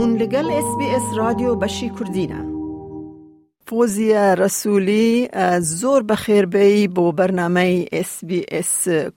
هون 0.00 0.10
لەگەل 0.22 0.48
SسBS 0.66 1.06
رادیۆ 1.20 1.50
بەشی 1.62 1.88
کوردینە. 1.96 2.40
فۆزیە 3.66 4.26
ڕەسوولی 4.40 5.10
زۆر 5.80 6.00
بەخێربەی 6.10 6.88
بۆ 6.94 7.04
بەرنمەی 7.18 7.74
SسBS 8.10 8.70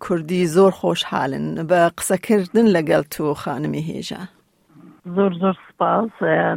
کوردی 0.04 0.44
زۆر 0.56 0.72
خۆشحالن 0.82 1.48
بە 1.70 1.82
قسەکردن 1.98 2.68
لەگەڵ 2.76 3.02
تۆ 3.14 3.34
خانمی 3.44 3.82
هێژە. 3.90 4.22
زۆر 5.16 5.32
زۆر 5.42 5.56
سپاس 5.70 6.14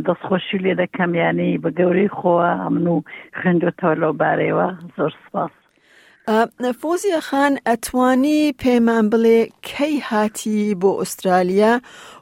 دەستخۆشی 0.07 0.59
لێ 0.65 0.73
دەکەمیانی 0.83 1.53
بە 1.63 1.71
گەوری 1.79 2.09
خۆوە 2.17 2.49
ئەمن 2.63 2.87
و 2.97 3.01
خوێندوتەوە 3.39 3.95
لەو 4.03 4.13
بارەوە 4.21 4.69
زۆر 4.97 5.13
سپاس. 5.25 5.55
فۆزیە 6.83 7.19
خان 7.29 7.53
ئەتوانی 7.67 8.41
پەیمان 8.63 9.05
بڵێ 9.13 9.41
کەی 9.71 9.95
هاتی 10.11 10.61
بۆ 10.81 10.91
ئوسترالیا 11.01 11.73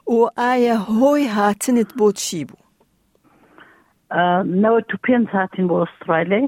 و 0.07 0.15
ئایا 0.43 0.75
هۆی 0.97 1.25
هاتنت 1.37 1.89
بۆ 1.99 2.07
چی 2.23 2.39
بوو 2.47 2.57
نەوە 4.63 4.79
تو 4.89 4.95
پێنج 5.05 5.25
هاتین 5.37 5.65
بۆ 5.69 5.75
ئوسترالی 5.83 6.45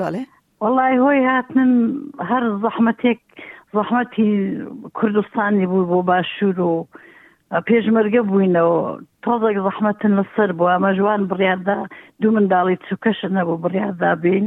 بەڵێ 0.00 0.24
وڵی 0.64 0.94
هۆی 1.04 1.20
هاتنم 1.30 1.72
هەر 2.30 2.42
زەحمەتێک 2.64 3.20
زەحمەتی 3.76 4.28
کوردستانی 4.98 5.66
بوو 5.70 5.88
بۆ 5.90 5.98
باشوور 6.10 6.58
و 6.68 6.86
پێشمەرگە 7.68 8.20
بووینەوە 8.28 8.78
تۆزێک 9.24 9.56
زەحمەتن 9.66 10.12
لەسەر 10.18 10.50
بووە 10.58 10.74
مەژوان 10.84 11.20
بڕیادا 11.30 11.78
دوو 12.20 12.34
منداڵی 12.36 12.76
چووکەشە 12.86 13.28
نەبوو 13.36 13.60
بڕیادا 13.64 14.10
بین 14.24 14.46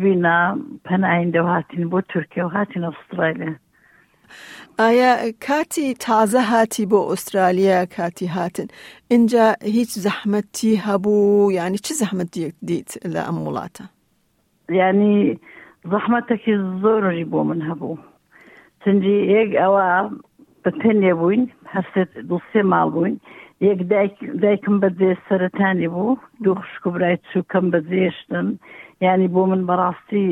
بینە 0.00 0.38
پەناین 0.88 1.28
دەهاتین 1.36 1.84
بۆ 1.92 1.98
تورکیا 2.12 2.46
و 2.46 2.50
هاتین 2.56 2.82
ئوسترالیا 2.84 3.52
ئایا 4.80 5.12
کاتی 5.46 5.86
تازە 6.06 6.42
هاتی 6.52 6.84
بۆ 6.92 6.98
ئوسترالیا 7.10 7.86
کاتی 7.96 8.26
هاتن 8.26 8.66
اینجا 9.12 9.46
هیچ 9.76 9.90
زەحمەتی 10.06 10.72
هەبوو 10.88 11.52
ینی 11.58 11.78
چه 11.86 11.92
زەحمەتیەک 12.00 12.54
دیت 12.68 12.90
لە 13.14 13.20
ئەم 13.26 13.36
وڵاتە 13.46 13.84
ینی 14.80 15.38
زەحمەتێکی 15.92 16.54
زۆرژی 16.82 17.26
بۆ 17.32 17.38
من 17.48 17.60
هەبوو 17.68 17.96
چەندی 18.82 19.16
یەک 19.36 19.50
ئەوە 19.62 19.86
بە 20.62 20.70
تەنێ 20.80 21.12
بووین 21.20 21.44
هەستێت 21.74 22.10
دوسێ 22.30 22.60
ماڵ 22.72 22.88
بووین 22.94 23.16
یەک 23.68 23.80
دایکم 24.42 24.76
بەجێ 24.82 25.10
سەرەتانی 25.28 25.88
بوو 25.94 26.18
دوو 26.44 26.54
خشک 26.62 26.84
و 26.86 26.90
برای 26.94 27.18
چووکەم 27.30 27.64
بەجێشتن 27.74 28.46
ینی 29.06 29.28
بۆ 29.34 29.42
من 29.50 29.62
بەڕاستی 29.70 30.26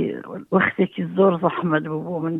وەختێکی 0.56 1.02
زۆر 1.16 1.32
زەحمد 1.44 1.84
بوو 1.92 2.06
بۆ 2.08 2.16
من 2.24 2.36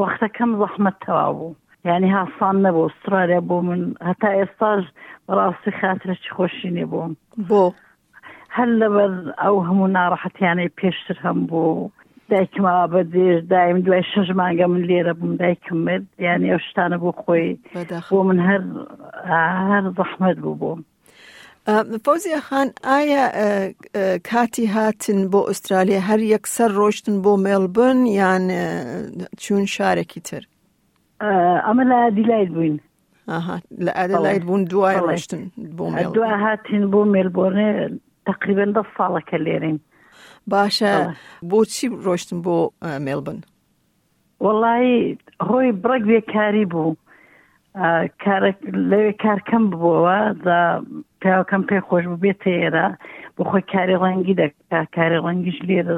وەختەکەم 0.00 0.50
زەحمت 0.62 0.96
تەوا 1.04 1.28
بوو 1.38 1.52
ینی 1.88 2.10
هاسان 2.18 2.56
نەبوو 2.64 2.88
استرالیا 2.88 3.40
بۆ 3.48 3.56
من 3.68 3.82
هەتا 4.08 4.28
ئێستاژ 4.38 4.82
بەڕاستی 5.28 5.72
خاترە 5.80 6.14
چی 6.22 6.30
خۆشی 6.36 6.70
نێ 6.76 6.84
بووم 6.92 7.12
بۆ 7.50 7.62
هەر 8.56 8.68
لەبەر 8.80 9.10
ئەو 9.42 9.56
هەموو 9.68 9.92
ناڕەحەتیانەی 9.96 10.74
پێشتر 10.80 11.16
هەم 11.24 11.38
بوو 11.50 11.88
ما 12.30 12.86
abədir, 12.86 13.46
دایم 13.46 13.78
və 13.86 13.98
şəşmangamın 14.14 14.84
lirə 14.88 15.12
bun 15.18 15.36
dəykim 15.38 15.82
bəd. 15.86 16.06
Yəni 16.18 16.46
یعنی 16.50 16.74
tane 16.74 16.98
bu 17.00 17.12
خوی 17.12 17.58
Bu 18.10 18.22
من 18.22 18.38
هر 18.40 18.60
هر 19.70 19.92
زحمت 19.96 20.36
بو 20.38 20.54
بوم. 20.54 20.84
فوزی 22.04 22.40
خان 22.40 22.68
آیا 22.84 23.28
کاتی 24.30 24.66
هاتن 24.66 25.28
بو 25.30 25.46
استرالیا 25.50 26.00
هر 26.00 26.18
یک 26.18 26.46
سر 26.46 26.68
روشتن 26.68 27.22
بو 27.22 27.36
ملبون 27.36 28.06
یعنی 28.06 28.58
چون 29.38 29.66
شارکی 29.66 30.20
تر؟ 30.20 30.42
اما 31.70 31.82
لادیلاید 31.82 32.50
بوین. 32.54 32.80
اها 33.28 33.56
لادیلاید 33.78 34.42
بون 34.46 34.64
دوای 34.64 34.96
روشتن 34.96 35.42
بو 35.78 35.84
ملبون. 35.90 36.12
دوای 36.12 36.30
هاتن 36.46 36.84
بو 36.92 37.04
ملبون 37.04 37.56
تقریبا 38.26 38.64
دو 38.76 38.82
ساله 38.98 39.20
کلیرین. 39.30 39.80
باشە 40.54 40.92
بۆچی 41.50 41.86
ڕۆشتن 42.04 42.38
بۆ 42.44 42.56
مێلبن 43.06 43.38
وڵی 44.44 44.88
هۆی 45.48 45.70
بڕێک 45.82 46.02
بێکاری 46.10 46.64
بوو 46.72 46.96
لەوێ 48.90 49.10
کارکەم 49.24 49.64
ببووەوە 49.70 50.18
پیاوەکەم 51.20 51.62
پێی 51.68 51.82
خۆش 51.88 52.04
ببێتە 52.12 52.50
ئێرە 52.60 52.86
بۆ 53.36 53.42
خۆی 53.50 53.62
کاری 53.72 53.96
ڕەنگی 54.02 54.38
دەکا 54.40 54.80
کاری 54.96 55.18
ڕەنگیش 55.26 55.58
لێرە 55.68 55.96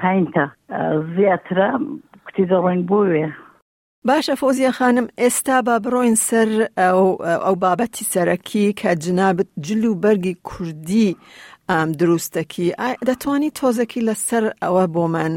پایینتە 0.00 0.44
زیاترە 1.14 1.68
کوتی 2.24 2.44
دە 2.50 2.56
ڕنگ 2.66 2.82
بووێ 2.90 3.26
باشە 4.08 4.34
فۆزیە 4.40 4.70
خانم 4.78 5.06
ئێستا 5.20 5.56
با 5.66 5.74
بڕۆین 5.84 6.16
سەر 6.28 6.48
ئەو 7.44 7.54
بابەتی 7.64 8.08
سەرەکی 8.12 8.64
کە 8.80 8.88
جنابەت 9.04 9.50
جللو 9.66 9.92
بەرگی 10.02 10.34
کوردی 10.48 11.10
ئام 11.70 11.90
دروستەکی 12.00 12.66
دەتوانی 13.08 13.54
تۆزێکی 13.60 14.04
لەسەر 14.08 14.44
ئەوە 14.62 14.84
بۆ 14.94 15.04
من 15.16 15.32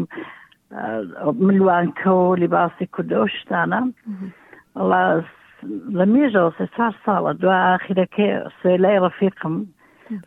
ملوانکە 1.48 2.12
و 2.30 2.36
لیباسی 2.44 2.86
کوردۆشتانە 2.98 3.82
لە 5.98 6.06
مێژەوە 6.14 6.52
سێ 6.58 6.66
چار 6.76 6.94
ساڵە 7.06 7.32
دو 7.42 7.50
ئاخیرەکەی 7.64 8.32
سوێلای 8.60 9.02
ڕەفیقم 9.06 9.56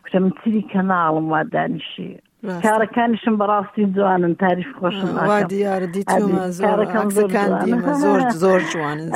کوتە 0.03 0.17
من 0.23 0.31
تیری 0.39 0.63
کە 0.71 0.79
ناڵم 0.89 1.25
وا 1.33 1.41
دانیشی 1.55 2.09
کارەکانیشم 2.65 3.35
بەڕاستی 3.41 3.85
جوانن 3.97 4.33
تاریف 4.43 4.69
خۆشم 4.79 5.11
زۆر 8.03 8.21
زۆر 8.43 8.61
جوانن 8.71 9.09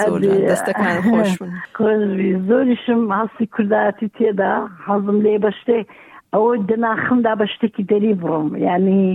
دەستەکان 0.51 0.95
خۆشن 1.07 1.51
زۆریشم 2.50 3.01
هەستی 3.19 3.45
کورداتی 3.56 4.07
تێدا 4.18 4.53
حەزم 4.88 5.18
لێ 5.25 5.35
بە 5.44 5.51
شتێک 5.59 5.85
ئەوە 6.33 6.51
دەناخمدا 6.69 7.33
بە 7.41 7.45
شتێکی 7.56 7.83
دەری 7.91 8.13
بڕم 8.21 8.47
ینی 8.68 9.07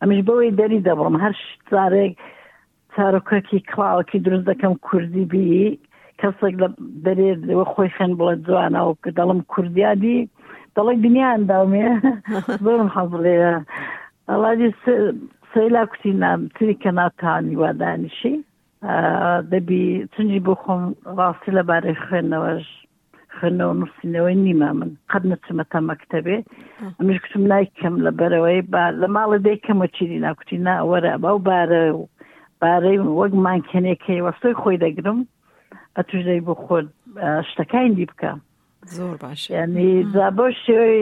ئەمیش 0.00 0.20
بەوەی 0.28 0.56
دەری 0.60 0.84
دەبڕم 0.86 1.14
هەر 1.24 1.34
چارێک 1.70 2.12
چارۆکەکی 2.94 3.60
کلااوکی 3.70 4.22
دروست 4.26 4.46
دەکەم 4.50 4.74
کوردی 4.86 5.24
بی 5.32 5.78
کەسێک 6.20 6.54
لە 6.62 6.68
دەرێەوە 7.06 7.64
خۆی 7.72 7.94
خێن 7.96 8.12
بڵێ 8.18 8.34
جوانە 8.46 8.80
و 8.84 8.98
کە 9.02 9.10
دەڵم 9.18 9.40
کوردیادی 9.52 10.18
دەڵی 10.76 10.96
دنیایان 11.04 11.42
داومێ 11.50 11.86
بم 12.64 12.86
حەز 12.96 13.12
لێە 13.26 13.54
ئەڵادی 14.30 14.68
سەیلا 15.52 15.82
کوتی 15.90 16.12
نام 16.22 16.40
تری 16.54 16.74
کە 16.82 16.90
ناتانی 16.98 17.56
وادانیشی 17.62 18.34
دەبی 19.52 19.82
چنجی 20.12 20.40
بۆ 20.46 20.52
خۆم 20.62 20.82
ڕاستی 21.18 21.54
لەبارەی 21.58 22.00
خوێندنەوەش 22.04 22.66
خوێنەوە 23.38 23.74
نووسینەوەی 23.80 24.38
نیما 24.46 24.70
من 24.78 24.90
قەت 25.10 25.24
نچمە 25.32 25.64
تا 25.72 25.78
مەکتتەبێ 25.90 26.36
ئەمش 26.98 27.16
کچم 27.24 27.42
نایکەم 27.52 27.94
لە 28.06 28.10
بەرەوەی 28.18 28.60
با 28.72 28.84
لە 29.00 29.06
ماڵە 29.14 29.38
دەیکەمە 29.46 29.86
چیری 29.96 30.22
ناکوتی 30.26 30.58
ناوەرە 30.66 31.12
باو 31.24 31.38
بارە 31.48 31.82
و 31.96 32.00
بارەی 32.62 32.98
وەک 33.20 33.32
مانکەنێکی 33.46 34.24
وەستۆی 34.26 34.58
خۆی 34.60 34.80
دەگرم 34.84 35.18
ئە 35.96 36.00
توژەی 36.08 36.44
بۆ 36.46 36.54
خۆن 36.64 36.86
شتەکانی 37.50 37.94
دی 37.98 38.06
بکە 38.10 38.30
زۆر 38.96 39.16
باش 39.22 39.40
ینی 39.58 39.88
زابۆ 40.14 40.46
شێوەی 40.64 41.00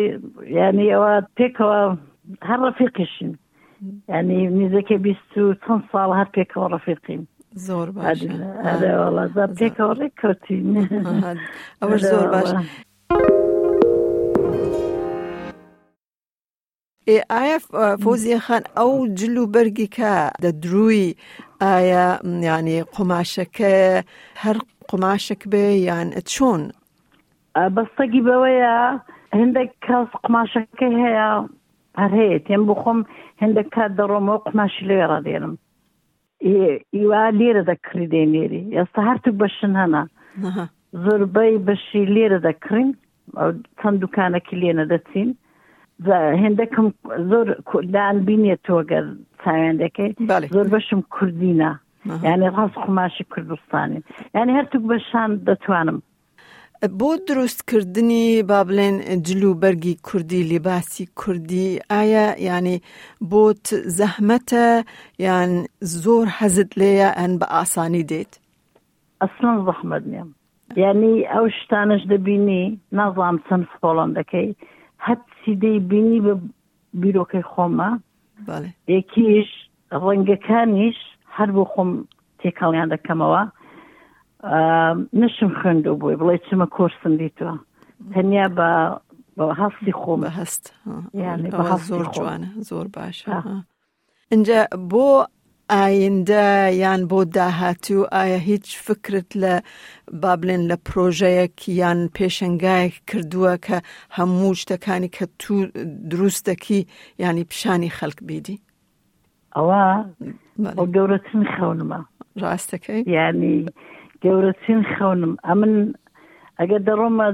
ینی 0.59 0.89
ئەوە 0.95 1.13
پێکەوە 1.39 1.79
هەر 2.49 2.59
ڕەفیقیشین 2.67 3.33
ینی 4.19 4.41
نزەکە 4.61 4.97
بیست 5.09 5.33
و 5.39 5.45
چەند 5.65 5.83
ساڵ 5.93 6.11
هەر 6.21 6.29
پێکەوە 6.37 6.67
ڕەفیقیم 6.75 7.23
زۆر 7.67 7.89
باشڵ 7.97 8.33
پێکەوە 9.59 9.93
ڕێک 10.01 10.15
کەوتین 10.21 10.69
ئەوە 11.81 11.97
زۆر 12.11 12.27
باش. 12.35 12.51
ئایا 17.33 17.59
فۆزیە 18.03 18.39
خان 18.47 18.63
ئەو 18.79 18.93
جل 19.19 19.37
و 19.43 19.47
بەرگی 19.55 19.89
کە 19.97 20.13
دەدرووی 20.45 21.07
ئایا 21.65 22.07
ینی 22.49 22.79
قماشەکە 22.95 23.73
هەر 24.43 24.57
قماشک 24.91 25.41
بێ 25.53 25.67
یان 25.89 26.09
چۆن 26.33 26.63
بەستەگی 27.77 28.23
بەوەیە 28.29 28.77
هەندێک 29.39 29.71
کەس 29.87 30.09
قماشەکە 30.25 30.89
هەیە 31.03 31.29
هەر 32.01 32.13
هەیە 32.19 32.39
تێم 32.47 32.63
بخۆم 32.71 32.99
هەندێک 33.43 33.69
کات 33.75 33.91
دەڕۆمەوە 33.99 34.43
قماشی 34.47 34.85
لێ 34.89 35.01
ڕادێنم 35.11 35.55
ئیوا 36.45 37.23
لێرە 37.41 37.63
دەکری 37.71 38.07
دێنێری 38.13 38.63
ئێستا 38.77 39.01
هەرتوو 39.09 39.39
بەشن 39.43 39.73
هەنا 39.81 40.03
زۆربەی 41.05 41.55
بەشی 41.67 42.05
لێرە 42.15 42.39
دەکرین 42.49 42.91
چەند 43.81 43.97
دوکانەکی 44.03 44.57
لێنە 44.63 44.85
دەچین 44.93 45.31
زور 47.29 47.49
زۆر 47.95 48.17
بینی 48.27 48.27
بینێت 48.27 48.61
تۆگەر 48.69 49.05
چاوێندەکەی 49.43 50.11
زۆر 50.55 50.67
بەشم 50.75 51.01
کوردینا 51.15 51.73
یعنی 52.29 52.49
غاز 52.57 52.73
خماشی 52.83 53.25
کردستانی 53.33 54.01
یعنی 54.37 54.51
هەرتوو 54.59 54.89
بەشان 54.93 55.31
دەتوانم 55.49 55.99
بۆ 56.83 57.11
دروستکردنی 57.29 58.43
با 58.43 58.65
بڵێن 58.69 59.23
جلوبەرگی 59.27 59.95
کوردی 60.03 60.43
لیباسی 60.43 61.07
کوردی 61.17 61.81
ئایا 61.91 62.39
یعنی 62.39 62.83
بۆت 63.31 63.67
زەحمەتە 63.99 64.85
یان 65.25 65.51
زۆر 65.81 66.27
حەزت 66.39 66.71
لێە 66.81 67.09
ئەن 67.19 67.33
بە 67.41 67.47
ئاسانی 67.55 68.05
دێت 68.11 68.33
ئەسڵان 69.23 69.57
زەحمەد 69.67 70.05
نیم 70.13 70.29
یعنی 70.83 71.15
ئەو 71.33 71.45
شتانش 71.59 72.03
دەبینی 72.13 72.63
نازام 72.99 73.37
چەند 73.49 73.65
سپۆڵان 73.73 74.11
دەکەی 74.19 74.49
هەتسی 75.07 75.55
دەی 75.63 75.79
بینی 75.91 76.19
بە 76.27 76.35
بیرۆکەی 77.01 77.45
خۆمە 77.53 77.91
یەکیش 78.95 79.51
ڕەنگەکانیش 80.03 80.99
هەر 81.37 81.49
بۆ 81.57 81.63
خۆم 81.73 81.91
تێکەڵیان 82.41 82.89
دەکەمەوە 82.95 83.43
نشم 85.21 85.51
خوێندو 85.63 85.95
بووی 86.01 86.17
بڵێ 86.21 86.37
چمە 86.49 86.67
کۆرسم 86.77 87.13
دیتوە 87.21 87.53
تەنیا 88.13 88.47
بە 88.57 88.71
هەستی 89.61 89.93
خۆم 90.01 90.23
هەست 90.39 90.65
زۆر 91.89 92.07
جوانە 92.17 92.49
زۆر 92.69 92.87
باشە 92.97 93.27
اینجا 94.33 94.61
بۆ 94.91 95.09
ئایندە 95.73 96.47
یان 96.83 97.01
بۆ 97.11 97.19
داهاتوو 97.37 98.09
ئایا 98.13 98.37
هیچ 98.49 98.67
فکرت 98.87 99.29
لە 99.43 99.55
بابلێن 100.23 100.63
لە 100.71 100.77
پرۆژەیەک 100.89 101.57
یان 101.69 101.99
پێشنگایەک 102.17 102.95
کردووە 103.11 103.55
کە 103.67 103.79
هەموو 104.17 104.59
شتەکانی 104.61 105.11
کە 105.17 105.25
تو 105.39 105.55
دروستەکی 106.11 106.81
ینی 107.19 107.45
پیشانی 107.51 107.91
خەڵک 107.99 108.19
بیدی 108.29 108.61
ئەوە 109.57 109.83
گەورەتن 110.95 111.43
خەونمە 111.55 112.01
ڕاستەکەی 112.43 113.03
ینی 113.15 113.67
گەورە 114.25 114.53
چین 114.65 114.81
خەونم 114.95 115.35
ئەمن 115.47 115.73
ئەگەر 116.59 116.81
دەڕۆمە 116.89 117.27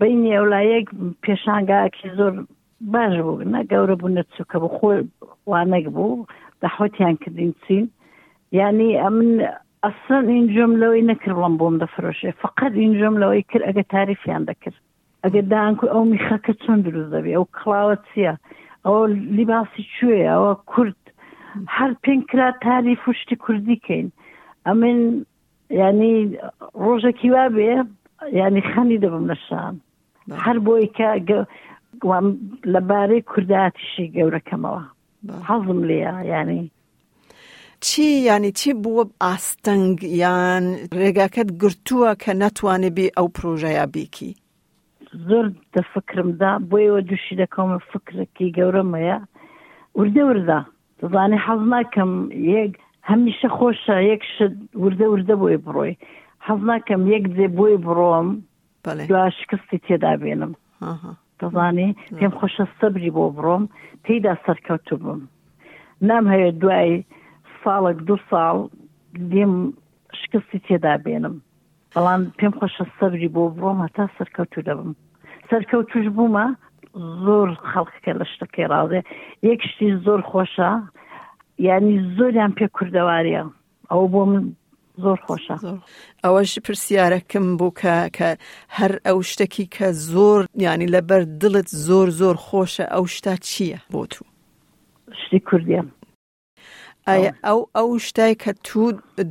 بینی 0.00 0.34
ئەولایەک 0.36 0.86
پێشانگاکی 1.24 2.08
زۆر 2.18 2.32
باش 2.94 3.14
بوو 3.24 3.44
نە 3.54 3.60
گەورە 3.72 3.96
بوون 4.00 4.16
چووکە 4.34 4.56
بە 4.62 4.68
خۆی 4.76 5.00
وانەک 5.50 5.86
بوو 5.96 6.26
داحوتیان 6.62 7.14
کردین 7.22 7.52
چین 7.64 7.84
ینی 8.58 8.90
ئەمن 9.02 9.30
ئەسن 9.84 10.24
اینجۆم 10.34 10.72
لەوەی 10.82 11.06
نەکردڵم 11.10 11.54
بۆم 11.60 11.76
دەفرۆشێ 11.82 12.30
فقط 12.44 12.72
اینجۆم 12.82 13.14
لەوەی 13.22 13.42
کرد 13.50 13.64
ئەگە 13.68 13.84
تاریفیان 13.94 14.42
دەکرد 14.50 14.78
ئەگە 15.24 15.42
دانکو 15.52 15.86
ئەو 15.92 16.02
میخەکە 16.12 16.52
چۆن 16.62 16.78
دروست 16.86 17.10
دەبێ 17.14 17.30
ئەو 17.36 17.44
کڵاوە 17.56 17.94
چییە 18.08 18.34
ئەوە 18.84 19.02
لیباسی 19.36 19.82
کوێ 19.94 20.20
ئەوە 20.32 20.52
کورد 20.72 21.00
هەر 21.76 21.90
پێنکرا 22.04 22.48
تاریف 22.68 23.00
وشتی 23.08 23.36
کوردیکەین 23.44 24.06
ئەمن 24.66 25.00
ینی 25.76 26.14
ڕۆژێکی 26.84 27.28
وا 27.34 27.44
بێ 27.56 27.72
ینی 28.40 28.62
خەنی 28.70 28.98
دەبم 29.04 29.24
لە 29.30 29.36
شام 29.46 29.74
هەر 30.44 30.56
بۆی 30.66 30.86
کە 30.96 31.08
لەبارەی 32.74 33.26
کورداتیشی 33.30 34.06
گەورەکەمەوە 34.16 34.84
حەزم 35.48 35.80
لێە 35.90 36.14
ینی 36.32 36.62
چی 37.86 38.04
ینی 38.28 38.52
چی 38.58 38.70
بووە 38.82 39.04
ئاستەنگ 39.24 39.96
یان 40.22 40.64
ڕێگاکەت 41.00 41.48
گرتووە 41.62 42.10
کە 42.22 42.30
ناتوانێ 42.42 42.90
بێ 42.96 43.06
ئەو 43.16 43.28
پرۆژەیە 43.36 43.84
بیکی 43.94 44.32
زۆر 45.28 45.46
دەفکرمدا 45.74 46.52
بۆیەوە 46.70 47.00
دووشی 47.08 47.38
دەکەمە 47.42 47.78
فکرێکی 47.90 48.48
گەورەمەیە 48.58 49.18
وردە 49.98 50.22
وردا 50.28 50.60
دەزانێ 51.00 51.38
حەز 51.46 51.60
ناکەم 51.72 52.12
یەک 52.54 52.72
هەمیشە 53.10 53.48
خۆشە 53.56 53.96
یەک 54.12 54.22
شت 54.34 54.54
وردە 54.82 55.06
وردە 55.12 55.34
بۆی 55.40 55.58
بڕۆی 55.66 55.94
حەز 56.46 56.60
ناکەم 56.70 57.02
یەک 57.14 57.24
جێ 57.36 57.46
بۆی 57.58 57.76
بڕۆم 57.86 58.28
دو 59.10 59.20
شکستی 59.38 59.78
تێدابێنم 59.86 60.52
دەزانێ 61.40 61.88
پێم 62.18 62.32
خۆشە 62.38 62.64
سەبری 62.78 63.10
بۆ 63.16 63.24
بڕۆم 63.36 63.64
تێدا 64.04 64.34
سەرکەوت 64.44 64.88
بم 65.04 65.20
نام 66.08 66.24
هەیە 66.34 66.50
دوای 66.62 66.90
ساڵک 67.62 67.98
دو 68.08 68.14
ساڵ 68.30 68.56
دێم 69.32 69.54
شکستی 70.20 70.58
تێدابێنم 70.66 71.36
بەڵام 71.94 72.20
پێم 72.38 72.52
خۆشە 72.58 72.84
سەبری 72.98 73.28
بۆ 73.34 73.42
بڕۆم 73.56 73.78
هەتا 73.86 74.04
سەرکەوتو 74.16 74.60
دەبم 74.68 74.90
سەرکەوتوش 75.50 76.06
بوومە 76.16 76.46
زۆر 77.24 77.48
خەڵکەکە 77.70 78.12
لە 78.20 78.24
شتەکەی 78.32 78.68
ڕازێ 78.72 79.00
یەک 79.48 79.60
شتی 79.70 79.88
زۆر 80.06 80.20
خۆشە 80.30 80.70
ینی 81.66 81.96
زۆریان 82.18 82.52
پێ 82.58 82.66
کوردەواریە 82.76 83.42
ئەو 83.90 84.04
بۆ 84.12 84.22
من 84.30 84.42
زۆر 85.02 85.18
خۆشە 85.26 85.54
ئەوەش 86.24 86.52
پرسیارەکەم 86.64 87.46
بوو 87.58 87.76
کە 87.80 87.96
کە 88.16 88.28
هەر 88.78 88.92
ئەو 89.06 89.18
شتێکی 89.30 89.66
کە 89.76 89.86
زۆر 90.12 90.40
ینی 90.66 90.88
لەبەر 90.94 91.22
دڵت 91.40 91.68
زۆر 91.86 92.08
زۆر 92.20 92.36
خۆشە 92.46 92.84
ئەو 92.94 93.04
شتا 93.14 93.34
چییە 93.48 93.78
بۆ 93.94 94.02
تو 94.12 94.22
شتی 95.22 95.38
کوردیم 95.48 95.88
ئەو 97.46 97.60
ئەو 97.76 97.90
شتای 98.06 98.34
کە 98.42 98.52
تو 98.66 98.82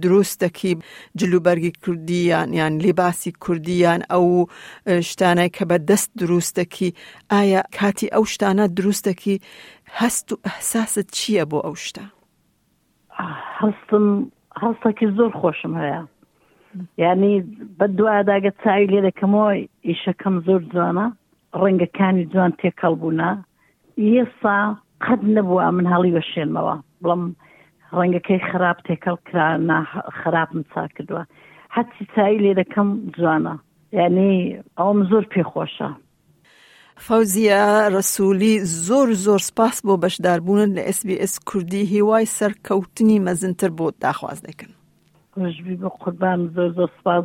دروست 0.04 0.38
دەکی 0.44 0.72
جلوبەرگی 1.20 1.74
کوردیان 1.84 2.50
یان 2.60 2.74
لێباسی 2.84 3.32
کوردیان 3.44 4.02
ئەو 4.14 4.26
شتانای 5.10 5.50
کە 5.58 5.64
بە 5.70 5.78
دەست 5.90 6.10
دروستەکی 6.22 6.90
ئایا 7.34 7.62
کاتی 7.80 8.08
ئەو 8.16 8.24
شتانە 8.34 8.66
دروستەکی 8.78 9.36
هەست 10.00 10.28
و 10.32 10.36
ئەحساست 10.46 11.08
چییە 11.18 11.46
بۆ 11.52 11.60
ئەو 11.68 11.76
شتە 11.88 12.06
هەستم 13.62 14.06
هەستێکی 14.64 15.08
زۆر 15.18 15.32
خۆشم 15.40 15.74
هەیە 15.82 16.02
یعنی 17.04 17.32
بە 17.80 17.86
دوواداگە 17.98 18.52
چاوی 18.64 18.88
لێ 18.94 19.00
دەکەمەوە 19.10 19.50
ئیشەکەم 19.88 20.36
زۆر 20.48 20.62
جوانە 20.74 21.06
ڕەنگەکانی 21.62 22.28
جوان 22.34 22.52
تێکەڵ 22.62 22.94
بوونا 23.02 23.32
ئێستا 24.14 24.58
قەت 25.06 25.22
نەبووە 25.36 25.68
من 25.78 25.86
هەڵی 25.94 26.16
بەشێنمەوە 26.18 26.76
بڵم 27.02 27.24
ڕەنگەکەی 27.98 28.44
خراپ 28.50 28.78
تێکەڵ 28.88 29.18
کرا 29.28 29.48
خراپم 30.20 30.60
چا 30.72 30.84
کردووە 30.96 31.24
حەتی 31.76 32.02
چاوی 32.14 32.42
لێ 32.44 32.52
دەکەم 32.62 32.88
جوانە 33.18 33.56
یعنی 34.00 34.32
ئەوم 34.80 35.00
زۆر 35.12 35.24
پێخۆشە 35.34 35.90
فەوزیە 37.06 37.62
ڕسوولی 37.94 38.54
زۆر 38.88 39.08
زۆر 39.26 39.40
سپاس 39.50 39.78
بۆ 39.86 39.94
بەشداربوون 40.04 40.70
لە 40.78 40.84
SسBS 40.98 41.34
کوردی 41.50 41.82
هیوای 41.94 42.26
سەرکەوتنی 42.38 43.24
مەزنتر 43.28 43.70
بۆ 43.78 43.88
داخواز 44.06 44.38
دەکەن. 44.48 44.72
ژبی 45.58 45.76
بە 45.82 45.90
قوربان 45.98 46.40
زۆر 46.56 46.70
زۆر 46.78 46.90
سپاس 47.00 47.24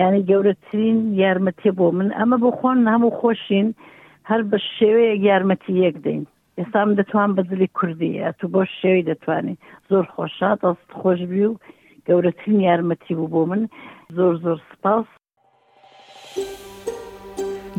یعنی 0.00 0.20
گەورەترین 0.30 0.96
یارمەتی 1.22 1.70
بۆ 1.78 1.86
من 1.98 2.08
ئەمە 2.18 2.36
بۆ 2.42 2.50
خۆن 2.58 2.78
هەموو 2.94 3.16
خۆشین 3.20 3.68
هەر 4.28 4.40
بە 4.50 4.58
شێوەیە 4.78 5.14
یارمەتی 5.28 5.72
یەک 5.84 5.96
دەین 6.04 6.22
ئێستام 6.58 6.88
دەتوان 6.98 7.30
بەزلی 7.36 7.68
کوردی 7.78 8.12
تو 8.38 8.44
بۆ 8.54 8.62
شێوی 8.80 9.06
دەتوانین 9.10 9.56
زۆر 9.90 10.04
خۆشات 10.14 10.58
ئەست 10.66 10.88
خۆشبی 11.00 11.42
و 11.50 11.52
گەورەترین 12.06 12.58
یارمەتی 12.68 13.14
بوو 13.18 13.32
بۆ 13.34 13.42
من 13.50 13.62
زۆر 14.16 14.34
زۆر 14.44 14.58
سپاس 14.72 15.06